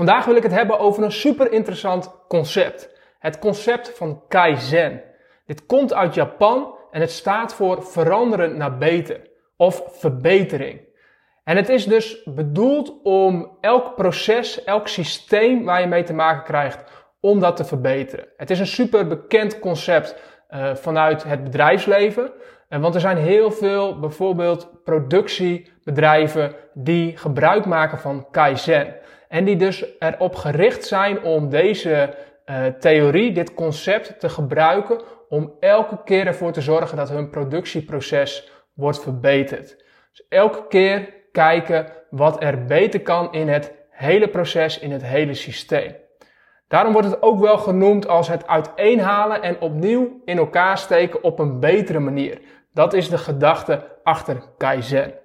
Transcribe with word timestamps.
vandaag 0.00 0.24
wil 0.24 0.36
ik 0.36 0.42
het 0.42 0.52
hebben 0.52 0.78
over 0.78 1.02
een 1.02 1.12
super 1.12 1.52
interessant 1.52 2.26
concept. 2.28 2.90
Het 3.18 3.38
concept 3.38 3.92
van 3.96 4.22
Kaizen. 4.28 5.02
Dit 5.46 5.66
komt 5.66 5.94
uit 5.94 6.14
Japan 6.14 6.74
en 6.90 7.00
het 7.00 7.10
staat 7.10 7.54
voor 7.54 7.82
veranderen 7.82 8.56
naar 8.56 8.78
beter 8.78 9.20
of 9.56 9.82
verbetering. 9.88 10.80
En 11.44 11.56
het 11.56 11.68
is 11.68 11.86
dus 11.86 12.22
bedoeld 12.24 13.02
om 13.02 13.56
elk 13.60 13.94
proces, 13.94 14.64
elk 14.64 14.88
systeem 14.88 15.64
waar 15.64 15.80
je 15.80 15.86
mee 15.86 16.02
te 16.02 16.12
maken 16.14 16.44
krijgt, 16.44 16.84
om 17.20 17.40
dat 17.40 17.56
te 17.56 17.64
verbeteren. 17.64 18.28
Het 18.36 18.50
is 18.50 18.58
een 18.58 18.66
super 18.66 19.06
bekend 19.06 19.58
concept 19.58 20.16
uh, 20.50 20.74
vanuit 20.74 21.24
het 21.24 21.44
bedrijfsleven. 21.44 22.32
Uh, 22.68 22.80
want 22.80 22.94
er 22.94 23.00
zijn 23.00 23.16
heel 23.16 23.50
veel 23.50 23.98
bijvoorbeeld 23.98 24.84
productiebedrijven 24.84 26.54
die 26.74 27.16
gebruik 27.16 27.66
maken 27.66 27.98
van 27.98 28.26
Kaizen. 28.30 28.98
En 29.30 29.44
die 29.44 29.56
dus 29.56 29.84
erop 29.98 30.34
gericht 30.34 30.84
zijn 30.84 31.22
om 31.22 31.48
deze 31.48 32.14
uh, 32.46 32.66
theorie, 32.66 33.32
dit 33.32 33.54
concept 33.54 34.20
te 34.20 34.28
gebruiken 34.28 35.00
om 35.28 35.52
elke 35.60 36.02
keer 36.04 36.26
ervoor 36.26 36.52
te 36.52 36.60
zorgen 36.60 36.96
dat 36.96 37.08
hun 37.08 37.30
productieproces 37.30 38.50
wordt 38.74 39.02
verbeterd. 39.02 39.84
Dus 40.10 40.26
elke 40.28 40.66
keer 40.68 41.14
kijken 41.32 41.92
wat 42.10 42.42
er 42.42 42.64
beter 42.64 43.00
kan 43.00 43.32
in 43.32 43.48
het 43.48 43.72
hele 43.90 44.28
proces, 44.28 44.78
in 44.78 44.92
het 44.92 45.04
hele 45.04 45.34
systeem. 45.34 45.96
Daarom 46.68 46.92
wordt 46.92 47.08
het 47.10 47.22
ook 47.22 47.40
wel 47.40 47.58
genoemd 47.58 48.08
als 48.08 48.28
het 48.28 48.46
uiteenhalen 48.46 49.42
en 49.42 49.60
opnieuw 49.60 50.20
in 50.24 50.38
elkaar 50.38 50.78
steken 50.78 51.22
op 51.22 51.38
een 51.38 51.60
betere 51.60 51.98
manier. 51.98 52.40
Dat 52.72 52.92
is 52.92 53.08
de 53.08 53.18
gedachte 53.18 53.96
achter 54.02 54.42
Kaizen. 54.56 55.19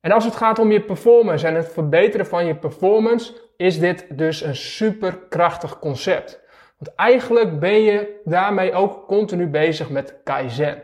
En 0.00 0.12
als 0.12 0.24
het 0.24 0.36
gaat 0.36 0.58
om 0.58 0.72
je 0.72 0.80
performance 0.80 1.46
en 1.46 1.54
het 1.54 1.72
verbeteren 1.72 2.26
van 2.26 2.46
je 2.46 2.54
performance, 2.54 3.32
is 3.56 3.78
dit 3.78 4.18
dus 4.18 4.42
een 4.42 4.56
superkrachtig 4.56 5.78
concept. 5.78 6.40
Want 6.78 6.96
eigenlijk 6.96 7.60
ben 7.60 7.82
je 7.82 8.20
daarmee 8.24 8.72
ook 8.72 9.06
continu 9.06 9.46
bezig 9.46 9.90
met 9.90 10.20
Kaizen. 10.24 10.82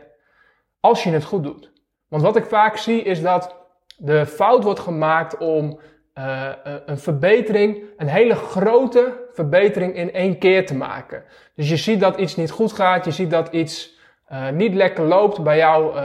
Als 0.79 1.03
je 1.03 1.09
het 1.09 1.23
goed 1.23 1.43
doet. 1.43 1.71
Want 2.07 2.23
wat 2.23 2.35
ik 2.35 2.45
vaak 2.45 2.77
zie 2.77 3.01
is 3.01 3.21
dat 3.21 3.55
de 3.97 4.25
fout 4.25 4.63
wordt 4.63 4.79
gemaakt 4.79 5.37
om 5.37 5.79
uh, 6.17 6.49
een 6.85 6.97
verbetering, 6.97 7.83
een 7.97 8.07
hele 8.07 8.35
grote 8.35 9.27
verbetering 9.31 9.95
in 9.95 10.13
één 10.13 10.37
keer 10.37 10.65
te 10.65 10.75
maken. 10.75 11.23
Dus 11.55 11.69
je 11.69 11.77
ziet 11.77 11.99
dat 11.99 12.17
iets 12.17 12.35
niet 12.35 12.51
goed 12.51 12.73
gaat, 12.73 13.05
je 13.05 13.11
ziet 13.11 13.29
dat 13.29 13.47
iets 13.51 13.97
uh, 14.31 14.49
niet 14.49 14.73
lekker 14.73 15.05
loopt 15.05 15.43
bij 15.43 15.57
jou 15.57 15.99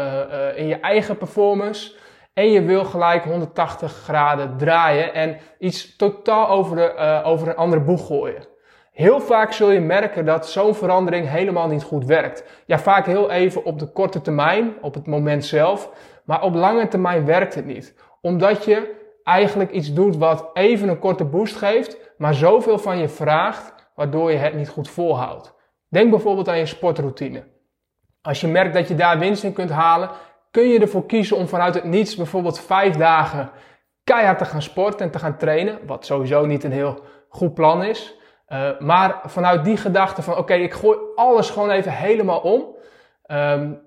in 0.55 0.67
je 0.67 0.81
eigen 0.81 1.17
performance. 1.17 1.93
En 2.33 2.51
je 2.51 2.63
wil 2.63 2.85
gelijk 2.85 3.25
180 3.25 3.93
graden 3.93 4.57
draaien 4.57 5.15
en 5.15 5.37
iets 5.59 5.97
totaal 5.97 6.49
over, 6.49 6.77
de, 6.77 7.23
over 7.25 7.49
een 7.49 7.57
andere 7.57 7.83
boeg 7.83 8.07
gooien. 8.07 8.49
Heel 8.93 9.21
vaak 9.21 9.53
zul 9.53 9.71
je 9.71 9.81
merken 9.81 10.25
dat 10.25 10.49
zo'n 10.49 10.75
verandering 10.75 11.29
helemaal 11.29 11.69
niet 11.69 11.83
goed 11.83 12.05
werkt. 12.05 12.45
Ja, 12.67 12.79
vaak 12.79 13.07
heel 13.07 13.31
even 13.31 13.65
op 13.65 13.79
de 13.79 13.93
korte 13.93 14.21
termijn, 14.21 14.75
op 14.81 14.95
het 14.95 15.07
moment 15.07 15.45
zelf. 15.45 15.91
Maar 16.25 16.43
op 16.43 16.55
lange 16.55 16.89
termijn 16.89 17.25
werkt 17.25 17.55
het 17.55 17.67
niet. 17.67 17.95
Omdat 18.21 18.65
je 18.65 18.99
eigenlijk 19.25 19.71
iets 19.71 19.93
doet 19.93 20.17
wat 20.17 20.51
even 20.53 20.89
een 20.89 20.99
korte 20.99 21.25
boost 21.25 21.57
geeft, 21.57 21.97
maar 22.19 22.35
zoveel 22.35 22.79
van 22.79 22.99
je 22.99 23.09
vraagt, 23.09 23.75
waardoor 23.95 24.31
je 24.31 24.37
het 24.37 24.55
niet 24.55 24.69
goed 24.69 24.91
volhoudt. 24.91 25.55
Denk 25.89 26.11
bijvoorbeeld 26.11 26.49
aan 26.49 26.59
je 26.59 26.67
sportroutine. 26.67 27.45
Als 28.23 28.41
je 28.41 28.47
merkt 28.47 28.75
dat 28.75 28.89
je 28.89 28.95
daar 28.95 29.19
winst 29.19 29.45
in 29.45 29.53
kunt 29.53 29.71
halen, 29.71 30.11
kun 30.51 30.69
je 30.69 30.81
ervoor 30.81 31.07
kiezen 31.07 31.37
om 31.37 31.49
vanuit 31.49 31.75
het 31.75 31.85
niets 31.85 32.17
bijvoorbeeld 32.17 32.61
vijf 32.61 32.97
dagen 32.97 33.51
keihard 34.05 34.39
te 34.39 34.45
gaan 34.45 34.63
sporten 34.63 35.07
en 35.07 35.13
te 35.13 35.19
gaan 35.19 35.37
trainen, 35.37 35.79
wat 35.87 36.07
sowieso 36.07 36.47
niet 36.47 36.65
een 36.65 36.73
heel 36.73 37.05
goed 37.29 37.55
plan 37.55 37.85
is. 37.85 38.19
Uh, 38.49 38.79
maar 38.79 39.21
vanuit 39.25 39.65
die 39.65 39.77
gedachte 39.77 40.23
van 40.23 40.37
oké, 40.37 40.55
ik 40.55 40.73
gooi 40.73 40.99
alles 41.15 41.51
gewoon 41.51 41.71
even 41.71 41.93
helemaal 41.93 42.41
om. 42.41 42.67
Um, 43.27 43.81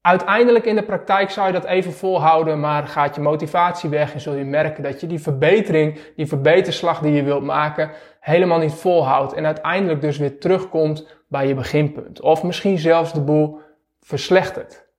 uiteindelijk 0.00 0.64
in 0.64 0.74
de 0.74 0.82
praktijk 0.82 1.30
zou 1.30 1.46
je 1.46 1.52
dat 1.52 1.64
even 1.64 1.92
volhouden, 1.92 2.60
maar 2.60 2.86
gaat 2.86 3.14
je 3.14 3.20
motivatie 3.20 3.90
weg 3.90 4.14
en 4.14 4.20
zul 4.20 4.34
je 4.34 4.44
merken 4.44 4.82
dat 4.82 5.00
je 5.00 5.06
die 5.06 5.20
verbetering, 5.20 6.00
die 6.16 6.26
verbeterslag 6.26 7.00
die 7.00 7.12
je 7.12 7.22
wilt 7.22 7.42
maken, 7.42 7.90
helemaal 8.20 8.58
niet 8.58 8.74
volhoudt. 8.74 9.32
En 9.32 9.46
uiteindelijk 9.46 10.00
dus 10.00 10.18
weer 10.18 10.38
terugkomt 10.38 11.22
bij 11.28 11.46
je 11.46 11.54
beginpunt. 11.54 12.20
Of 12.20 12.42
misschien 12.42 12.78
zelfs 12.78 13.12
de 13.12 13.20
boel 13.20 13.60
verslechtert. 14.00 14.89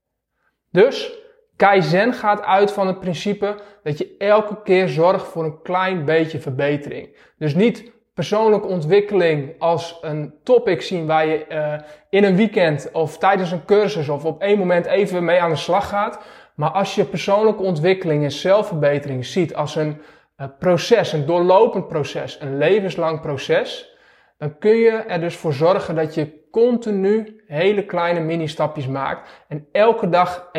Dus 0.71 1.19
Kaizen 1.55 2.13
gaat 2.13 2.41
uit 2.41 2.71
van 2.71 2.87
het 2.87 2.99
principe 2.99 3.55
dat 3.83 3.97
je 3.97 4.15
elke 4.17 4.61
keer 4.63 4.87
zorgt 4.87 5.27
voor 5.27 5.43
een 5.43 5.61
klein 5.61 6.05
beetje 6.05 6.39
verbetering. 6.39 7.15
Dus 7.37 7.55
niet 7.55 7.91
persoonlijke 8.13 8.67
ontwikkeling 8.67 9.55
als 9.59 9.97
een 10.01 10.33
topic 10.43 10.81
zien 10.81 11.05
waar 11.05 11.25
je 11.25 11.45
uh, 11.49 11.73
in 12.09 12.23
een 12.23 12.35
weekend 12.35 12.89
of 12.91 13.17
tijdens 13.17 13.51
een 13.51 13.65
cursus 13.65 14.09
of 14.09 14.25
op 14.25 14.41
één 14.41 14.57
moment 14.57 14.85
even 14.85 15.25
mee 15.25 15.41
aan 15.41 15.49
de 15.49 15.55
slag 15.55 15.89
gaat. 15.89 16.19
Maar 16.55 16.69
als 16.69 16.95
je 16.95 17.05
persoonlijke 17.05 17.63
ontwikkeling 17.63 18.23
en 18.23 18.31
zelfverbetering 18.31 19.25
ziet 19.25 19.55
als 19.55 19.75
een 19.75 20.01
uh, 20.37 20.47
proces, 20.59 21.13
een 21.13 21.25
doorlopend 21.25 21.87
proces, 21.87 22.37
een 22.41 22.57
levenslang 22.57 23.21
proces, 23.21 23.95
dan 24.37 24.57
kun 24.57 24.75
je 24.75 24.91
er 24.91 25.19
dus 25.19 25.35
voor 25.35 25.53
zorgen 25.53 25.95
dat 25.95 26.13
je 26.13 26.40
continu 26.51 27.43
hele 27.47 27.85
kleine 27.85 28.19
mini-stapjes 28.19 28.87
maakt 28.87 29.43
en 29.47 29.67
elke 29.71 30.09
dag 30.09 30.45
1% 30.45 30.49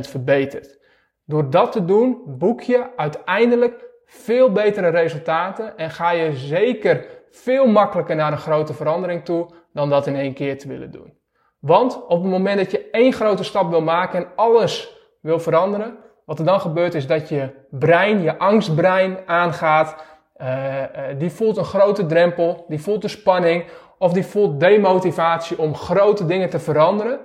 verbetert. 0.00 0.78
Door 1.24 1.50
dat 1.50 1.72
te 1.72 1.84
doen, 1.84 2.22
boek 2.26 2.60
je 2.60 2.86
uiteindelijk 2.96 3.90
veel 4.04 4.52
betere 4.52 4.88
resultaten 4.88 5.76
en 5.76 5.90
ga 5.90 6.10
je 6.10 6.36
zeker 6.36 7.06
veel 7.30 7.66
makkelijker 7.66 8.16
naar 8.16 8.32
een 8.32 8.38
grote 8.38 8.74
verandering 8.74 9.24
toe 9.24 9.50
dan 9.72 9.90
dat 9.90 10.06
in 10.06 10.16
één 10.16 10.34
keer 10.34 10.58
te 10.58 10.68
willen 10.68 10.90
doen. 10.90 11.20
Want 11.58 12.06
op 12.06 12.22
het 12.22 12.30
moment 12.30 12.58
dat 12.58 12.70
je 12.70 12.90
één 12.90 13.12
grote 13.12 13.44
stap 13.44 13.70
wil 13.70 13.80
maken 13.80 14.18
en 14.18 14.28
alles 14.36 15.00
wil 15.20 15.38
veranderen, 15.38 15.96
wat 16.24 16.38
er 16.38 16.44
dan 16.44 16.60
gebeurt 16.60 16.94
is 16.94 17.06
dat 17.06 17.28
je 17.28 17.50
brein, 17.70 18.22
je 18.22 18.38
angstbrein 18.38 19.18
aangaat. 19.26 20.04
Uh, 20.42 20.48
uh, 20.48 20.84
die 21.18 21.30
voelt 21.30 21.56
een 21.56 21.64
grote 21.64 22.06
drempel, 22.06 22.64
die 22.68 22.80
voelt 22.80 23.02
de 23.02 23.08
spanning 23.08 23.64
of 23.98 24.12
die 24.12 24.26
voelt 24.26 24.60
demotivatie 24.60 25.58
om 25.58 25.74
grote 25.74 26.26
dingen 26.26 26.50
te 26.50 26.58
veranderen. 26.58 27.20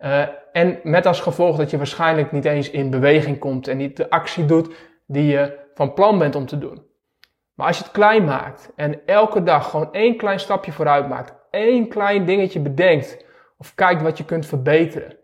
Uh, 0.00 0.22
en 0.52 0.80
met 0.82 1.06
als 1.06 1.20
gevolg 1.20 1.56
dat 1.56 1.70
je 1.70 1.76
waarschijnlijk 1.76 2.32
niet 2.32 2.44
eens 2.44 2.70
in 2.70 2.90
beweging 2.90 3.38
komt 3.38 3.68
en 3.68 3.76
niet 3.76 3.96
de 3.96 4.10
actie 4.10 4.44
doet 4.44 4.74
die 5.06 5.26
je 5.26 5.58
van 5.74 5.94
plan 5.94 6.18
bent 6.18 6.34
om 6.34 6.46
te 6.46 6.58
doen. 6.58 6.86
Maar 7.54 7.66
als 7.66 7.76
je 7.76 7.82
het 7.82 7.92
klein 7.92 8.24
maakt 8.24 8.72
en 8.76 9.06
elke 9.06 9.42
dag 9.42 9.70
gewoon 9.70 9.92
één 9.92 10.16
klein 10.16 10.40
stapje 10.40 10.72
vooruit 10.72 11.08
maakt, 11.08 11.34
één 11.50 11.88
klein 11.88 12.24
dingetje 12.24 12.60
bedenkt 12.60 13.24
of 13.58 13.74
kijkt 13.74 14.02
wat 14.02 14.18
je 14.18 14.24
kunt 14.24 14.46
verbeteren 14.46 15.16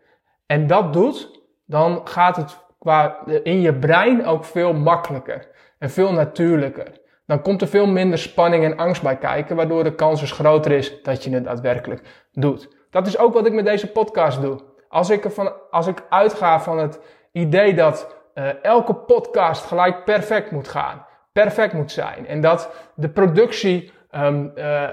en 0.47 0.67
dat 0.67 0.93
doet, 0.93 1.41
dan 1.67 2.01
gaat 2.05 2.37
het 2.37 2.59
qua 2.79 3.27
in 3.43 3.61
je 3.61 3.75
brein 3.75 4.27
ook 4.27 4.45
veel 4.45 4.73
makkelijker 4.73 5.49
en 5.79 5.91
veel 5.91 6.13
natuurlijker. 6.13 7.07
Dan 7.29 7.43
komt 7.43 7.61
er 7.61 7.69
veel 7.69 7.87
minder 7.87 8.19
spanning 8.19 8.65
en 8.65 8.77
angst 8.77 9.03
bij 9.03 9.17
kijken, 9.17 9.57
waardoor 9.57 9.85
de 9.85 9.95
kans 9.95 10.21
dus 10.21 10.33
groter 10.33 10.73
is 10.73 11.03
dat 11.03 11.25
je 11.25 11.31
het 11.31 11.45
daadwerkelijk 11.45 12.27
doet. 12.33 12.69
Dat 12.91 13.07
is 13.07 13.19
ook 13.19 13.35
wat 13.35 13.47
ik 13.47 13.53
met 13.53 13.65
deze 13.65 13.87
podcast 13.87 14.41
doe. 14.41 14.61
Als 14.89 15.11
ik, 15.11 15.25
ervan, 15.25 15.53
als 15.71 15.87
ik 15.87 16.03
uitga 16.09 16.61
van 16.61 16.79
het 16.79 17.01
idee 17.33 17.75
dat 17.75 18.15
uh, 18.35 18.65
elke 18.65 18.95
podcast 18.95 19.65
gelijk 19.65 20.05
perfect 20.05 20.51
moet 20.51 20.69
gaan. 20.69 21.07
Perfect 21.33 21.73
moet 21.73 21.93
zijn. 21.93 22.27
En 22.27 22.41
dat 22.41 22.71
de 22.95 23.09
productie 23.09 23.93
um, 24.11 24.53
uh, 24.55 24.65
uh, 24.65 24.89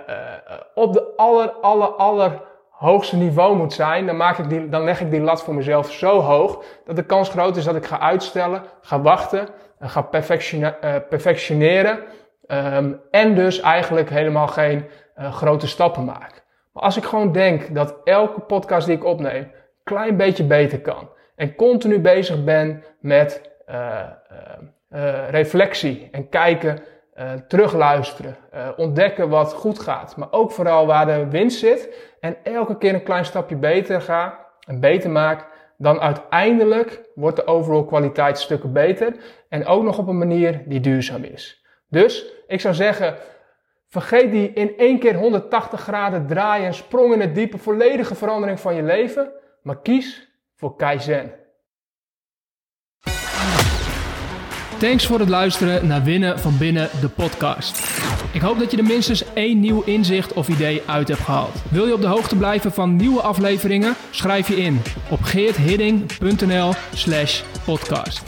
op 0.74 0.94
de 0.94 1.14
aller, 1.16 1.52
aller, 1.52 1.88
aller 1.88 2.42
hoogste 2.70 3.16
niveau 3.16 3.56
moet 3.56 3.74
zijn. 3.74 4.06
Dan, 4.06 4.18
maak 4.18 4.38
ik 4.38 4.50
die, 4.50 4.70
dan 4.70 4.84
leg 4.84 5.02
ik 5.02 5.12
die 5.12 5.22
lat 5.22 5.44
voor 5.44 5.56
mezelf 5.56 5.92
zo 5.92 6.20
hoog 6.20 6.64
dat 6.86 6.96
de 6.96 7.06
kans 7.06 7.30
groot 7.30 7.56
is 7.56 7.64
dat 7.64 7.76
ik 7.76 7.86
ga 7.86 8.00
uitstellen, 8.00 8.64
ga 8.82 9.02
wachten, 9.02 9.48
ga 9.80 10.02
perfectioneren. 11.10 12.04
Um, 12.48 13.02
en 13.12 13.36
dus 13.36 13.60
eigenlijk 13.60 14.10
helemaal 14.10 14.48
geen 14.48 14.86
grote 15.16 15.68
stappen 15.68 16.06
maak. 16.06 16.44
Maar 16.72 16.84
als 16.84 16.98
ik 16.98 17.04
gewoon 17.04 17.32
denk 17.32 17.76
dat 17.76 17.96
elke 18.04 18.40
podcast 18.40 18.88
die 18.88 18.96
ik 18.96 19.04
opneem 19.04 19.52
klein 19.84 20.18
beetje 20.18 20.44
beter 20.44 20.82
kan 20.82 21.10
en 21.36 21.56
continu 21.56 22.00
bezig 22.00 22.44
ben 22.44 22.84
met 23.00 23.52
uh, 23.70 24.00
uh, 24.90 25.30
reflectie 25.30 26.10
en 26.12 26.30
kijken 26.30 26.80
terugluisteren, 27.48 28.38
ontdekken 28.78 29.30
wat 29.30 29.54
goed 29.54 29.80
gaat, 29.80 30.18
maar 30.18 30.28
ook 30.32 30.52
vooral 30.52 30.86
waar 30.86 31.06
de 31.06 31.28
winst 31.30 31.60
zit 31.60 31.90
en 32.20 32.38
elke 32.44 32.78
keer 32.78 32.94
een 32.94 33.04
klein 33.04 33.26
stapje 33.26 33.56
beter 33.56 34.02
ga 34.02 34.40
en 34.68 34.80
beter 34.80 35.10
maak, 35.10 35.48
dan 35.78 36.00
uiteindelijk 36.00 37.02
wordt 37.16 37.36
de 37.36 37.48
overall 37.48 37.86
kwaliteit 37.86 38.40
stukken 38.40 38.74
beter 38.74 39.16
en 39.50 39.66
ook 39.66 39.84
nog 39.84 39.98
op 39.98 40.08
een 40.08 40.18
manier 40.18 40.62
die 40.66 40.80
duurzaam 40.80 41.24
is. 41.24 41.65
Dus 41.88 42.26
ik 42.48 42.62
zou 42.62 42.74
zeggen, 42.74 43.18
vergeet 43.88 44.32
die 44.32 44.54
in 44.54 44.78
één 44.78 45.00
keer 45.00 45.16
180 45.16 45.82
graden 45.82 46.28
draaien, 46.28 46.74
sprong 46.74 47.14
in 47.14 47.22
het 47.22 47.36
diepe, 47.36 47.58
volledige 47.58 48.16
verandering 48.16 48.60
van 48.60 48.76
je 48.76 48.84
leven, 48.84 49.32
maar 49.62 49.82
kies 49.82 50.30
voor 50.56 50.76
Kaizen. 50.76 51.34
Thanks 54.80 55.06
voor 55.06 55.20
het 55.20 55.30
luisteren 55.30 55.88
naar 55.88 56.04
Winnen 56.04 56.40
van 56.40 56.58
Binnen, 56.58 56.90
de 57.02 57.10
podcast. 57.10 57.96
Ik 58.34 58.42
hoop 58.42 58.60
dat 58.60 58.72
je 58.72 58.78
er 58.78 58.84
minstens 58.84 59.34
één 59.34 59.60
nieuw 59.60 59.84
inzicht 59.84 60.34
of 60.34 60.48
idee 60.48 60.82
uit 60.86 61.08
hebt 61.08 61.20
gehaald. 61.20 61.64
Wil 61.72 61.88
je 61.88 61.94
op 61.94 62.02
de 62.02 62.08
hoogte 62.08 62.38
blijven 62.38 62.72
van 62.72 62.96
nieuwe 62.96 63.22
afleveringen? 63.22 63.96
Schrijf 64.12 64.48
je 64.48 64.56
in 64.56 64.82
op 65.10 65.22
geerthidding.nl 65.22 66.74
slash 66.94 67.44
podcast. 67.66 68.24